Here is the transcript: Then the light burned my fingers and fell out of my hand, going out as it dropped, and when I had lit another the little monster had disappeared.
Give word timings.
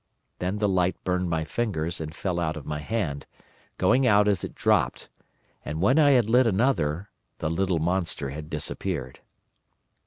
Then 0.39 0.57
the 0.57 0.67
light 0.67 0.95
burned 1.03 1.29
my 1.29 1.43
fingers 1.45 2.01
and 2.01 2.11
fell 2.15 2.39
out 2.39 2.57
of 2.57 2.65
my 2.65 2.79
hand, 2.79 3.27
going 3.77 4.07
out 4.07 4.27
as 4.27 4.43
it 4.43 4.55
dropped, 4.55 5.09
and 5.63 5.79
when 5.79 5.99
I 5.99 6.09
had 6.13 6.27
lit 6.27 6.47
another 6.47 7.11
the 7.37 7.51
little 7.51 7.77
monster 7.77 8.31
had 8.31 8.49
disappeared. 8.49 9.19